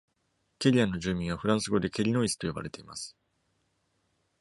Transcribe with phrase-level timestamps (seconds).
[0.57, 3.15] ケリアンの住民はフランス語で「ケリノイス」と呼ばれています。